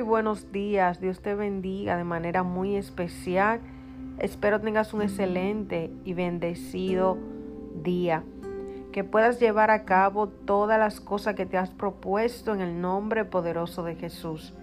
buenos 0.00 0.50
días. 0.50 1.00
Dios 1.00 1.20
te 1.20 1.34
bendiga 1.34 1.96
de 1.96 2.04
manera 2.04 2.42
muy 2.42 2.76
especial. 2.76 3.60
Espero 4.18 4.60
tengas 4.60 4.94
un 4.94 5.02
excelente 5.02 5.90
y 6.04 6.14
bendecido 6.14 7.18
día. 7.82 8.24
Que 8.92 9.04
puedas 9.04 9.40
llevar 9.40 9.70
a 9.70 9.84
cabo 9.84 10.28
todas 10.28 10.78
las 10.78 11.00
cosas 11.00 11.34
que 11.34 11.46
te 11.46 11.58
has 11.58 11.70
propuesto 11.70 12.54
en 12.54 12.60
el 12.60 12.80
nombre 12.80 13.24
poderoso 13.24 13.82
de 13.84 13.96
Jesús. 13.96 14.54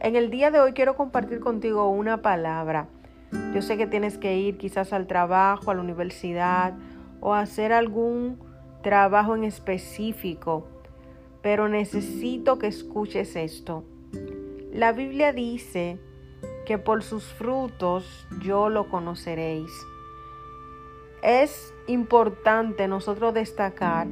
En 0.00 0.16
el 0.16 0.30
día 0.30 0.50
de 0.50 0.60
hoy 0.60 0.72
quiero 0.72 0.96
compartir 0.96 1.40
contigo 1.40 1.90
una 1.90 2.22
palabra. 2.22 2.88
Yo 3.52 3.62
sé 3.62 3.76
que 3.76 3.86
tienes 3.86 4.18
que 4.18 4.36
ir 4.38 4.56
quizás 4.56 4.92
al 4.92 5.06
trabajo, 5.06 5.70
a 5.70 5.74
la 5.74 5.82
universidad 5.82 6.74
o 7.20 7.34
hacer 7.34 7.72
algún 7.72 8.38
trabajo 8.82 9.34
en 9.34 9.44
específico, 9.44 10.66
pero 11.42 11.68
necesito 11.68 12.58
que 12.58 12.68
escuches 12.68 13.36
esto. 13.36 13.84
La 14.78 14.92
Biblia 14.92 15.32
dice 15.32 15.98
que 16.64 16.78
por 16.78 17.02
sus 17.02 17.24
frutos 17.24 18.28
yo 18.40 18.68
lo 18.68 18.88
conoceréis. 18.88 19.72
Es 21.20 21.74
importante 21.88 22.86
nosotros 22.86 23.34
destacar 23.34 24.06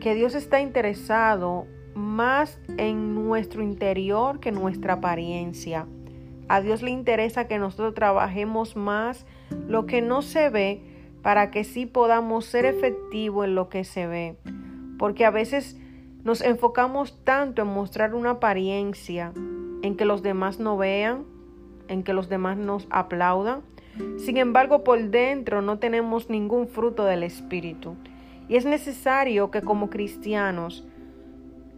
que 0.00 0.14
Dios 0.14 0.34
está 0.34 0.60
interesado 0.60 1.66
más 1.94 2.60
en 2.76 3.14
nuestro 3.14 3.62
interior 3.62 4.40
que 4.40 4.52
nuestra 4.52 4.92
apariencia. 4.92 5.86
A 6.48 6.60
Dios 6.60 6.82
le 6.82 6.90
interesa 6.90 7.48
que 7.48 7.58
nosotros 7.58 7.94
trabajemos 7.94 8.76
más 8.76 9.24
lo 9.66 9.86
que 9.86 10.02
no 10.02 10.20
se 10.20 10.50
ve 10.50 10.82
para 11.22 11.50
que 11.50 11.64
sí 11.64 11.86
podamos 11.86 12.44
ser 12.44 12.66
efectivos 12.66 13.46
en 13.46 13.54
lo 13.54 13.70
que 13.70 13.84
se 13.84 14.06
ve. 14.06 14.36
Porque 14.98 15.24
a 15.24 15.30
veces 15.30 15.78
nos 16.24 16.42
enfocamos 16.42 17.24
tanto 17.24 17.62
en 17.62 17.68
mostrar 17.68 18.14
una 18.14 18.32
apariencia, 18.32 19.32
en 19.82 19.96
que 19.96 20.04
los 20.04 20.22
demás 20.22 20.58
no 20.58 20.76
vean, 20.76 21.24
en 21.88 22.02
que 22.02 22.14
los 22.14 22.28
demás 22.28 22.56
nos 22.56 22.86
aplaudan. 22.90 23.62
Sin 24.18 24.36
embargo, 24.36 24.82
por 24.84 25.00
dentro 25.10 25.62
no 25.62 25.78
tenemos 25.78 26.28
ningún 26.30 26.66
fruto 26.66 27.04
del 27.04 27.22
Espíritu. 27.22 27.96
Y 28.48 28.56
es 28.56 28.64
necesario 28.64 29.50
que 29.50 29.62
como 29.62 29.90
cristianos 29.90 30.86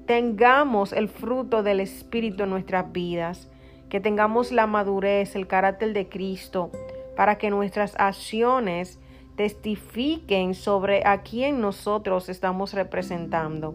tengamos 0.06 0.92
el 0.92 1.08
fruto 1.08 1.62
del 1.62 1.80
Espíritu 1.80 2.44
en 2.44 2.50
nuestras 2.50 2.92
vidas, 2.92 3.50
que 3.88 4.00
tengamos 4.00 4.52
la 4.52 4.66
madurez, 4.66 5.36
el 5.36 5.46
carácter 5.46 5.92
de 5.92 6.08
Cristo, 6.08 6.70
para 7.16 7.38
que 7.38 7.50
nuestras 7.50 7.94
acciones 7.98 9.00
testifiquen 9.36 10.54
sobre 10.54 11.06
a 11.06 11.22
quién 11.22 11.60
nosotros 11.60 12.28
estamos 12.28 12.72
representando. 12.72 13.74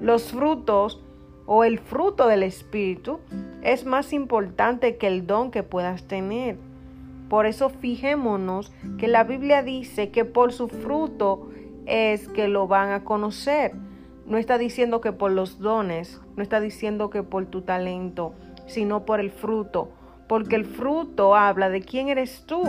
Los 0.00 0.30
frutos 0.30 1.02
o 1.46 1.64
el 1.64 1.78
fruto 1.78 2.26
del 2.26 2.42
Espíritu 2.42 3.20
es 3.62 3.86
más 3.86 4.12
importante 4.12 4.96
que 4.96 5.06
el 5.06 5.26
don 5.26 5.50
que 5.50 5.62
puedas 5.62 6.04
tener. 6.04 6.56
Por 7.28 7.46
eso 7.46 7.70
fijémonos 7.70 8.72
que 8.98 9.08
la 9.08 9.24
Biblia 9.24 9.62
dice 9.62 10.10
que 10.10 10.24
por 10.24 10.52
su 10.52 10.68
fruto 10.68 11.48
es 11.86 12.28
que 12.28 12.48
lo 12.48 12.68
van 12.68 12.90
a 12.90 13.04
conocer. 13.04 13.72
No 14.26 14.38
está 14.38 14.58
diciendo 14.58 15.00
que 15.00 15.12
por 15.12 15.30
los 15.30 15.58
dones, 15.58 16.20
no 16.36 16.42
está 16.42 16.60
diciendo 16.60 17.10
que 17.10 17.22
por 17.22 17.46
tu 17.46 17.62
talento, 17.62 18.34
sino 18.66 19.04
por 19.04 19.20
el 19.20 19.30
fruto. 19.30 19.90
Porque 20.28 20.56
el 20.56 20.64
fruto 20.64 21.36
habla 21.36 21.68
de 21.68 21.80
quién 21.80 22.08
eres 22.08 22.44
tú. 22.46 22.62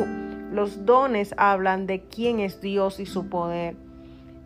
Los 0.52 0.86
dones 0.86 1.34
hablan 1.38 1.88
de 1.88 2.02
quién 2.02 2.40
es 2.40 2.62
Dios 2.62 3.00
y 3.00 3.08
su 3.08 3.30
poder. 3.30 3.76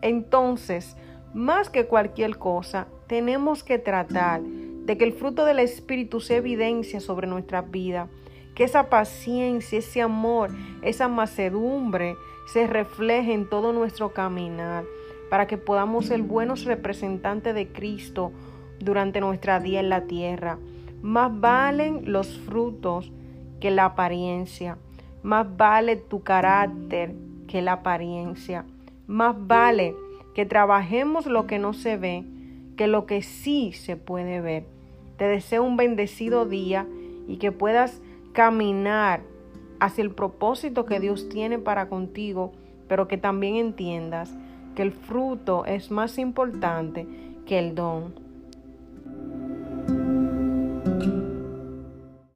Entonces, 0.00 0.96
más 1.34 1.70
que 1.70 1.86
cualquier 1.86 2.38
cosa, 2.38 2.86
tenemos 3.06 3.64
que 3.64 3.78
tratar 3.78 4.42
de 4.42 4.98
que 4.98 5.04
el 5.04 5.12
fruto 5.12 5.44
del 5.44 5.58
Espíritu 5.58 6.20
se 6.20 6.36
evidencia 6.36 7.00
sobre 7.00 7.26
nuestra 7.26 7.62
vida, 7.62 8.08
que 8.54 8.64
esa 8.64 8.90
paciencia, 8.90 9.78
ese 9.78 10.02
amor, 10.02 10.50
esa 10.82 11.08
macedumbre 11.08 12.16
se 12.46 12.66
refleje 12.66 13.32
en 13.32 13.48
todo 13.48 13.72
nuestro 13.72 14.12
caminar, 14.12 14.84
para 15.30 15.46
que 15.46 15.56
podamos 15.56 16.06
ser 16.06 16.22
buenos 16.22 16.64
representantes 16.64 17.54
de 17.54 17.68
Cristo 17.68 18.32
durante 18.80 19.20
nuestra 19.20 19.60
día 19.60 19.80
en 19.80 19.88
la 19.88 20.02
tierra. 20.02 20.58
Más 21.00 21.40
valen 21.40 22.02
los 22.12 22.38
frutos 22.40 23.10
que 23.60 23.70
la 23.70 23.86
apariencia. 23.86 24.76
Más 25.22 25.56
vale 25.56 25.96
tu 25.96 26.22
carácter 26.22 27.14
que 27.48 27.62
la 27.62 27.74
apariencia. 27.74 28.66
Más 29.06 29.34
vale 29.38 29.94
que 30.34 30.46
trabajemos 30.46 31.26
lo 31.26 31.46
que 31.46 31.58
no 31.58 31.72
se 31.72 31.96
ve 31.96 32.24
que 32.76 32.86
lo 32.86 33.06
que 33.06 33.22
sí 33.22 33.72
se 33.72 33.96
puede 33.96 34.40
ver. 34.40 34.64
Te 35.16 35.26
deseo 35.26 35.62
un 35.62 35.76
bendecido 35.76 36.46
día 36.46 36.86
y 37.28 37.36
que 37.36 37.52
puedas 37.52 38.00
caminar 38.32 39.22
hacia 39.78 40.02
el 40.02 40.10
propósito 40.10 40.86
que 40.86 41.00
Dios 41.00 41.28
tiene 41.28 41.58
para 41.58 41.88
contigo, 41.88 42.52
pero 42.88 43.08
que 43.08 43.18
también 43.18 43.56
entiendas 43.56 44.34
que 44.74 44.82
el 44.82 44.92
fruto 44.92 45.64
es 45.66 45.90
más 45.90 46.18
importante 46.18 47.06
que 47.46 47.58
el 47.58 47.74
don. 47.74 48.14